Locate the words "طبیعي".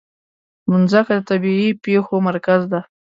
1.29-1.69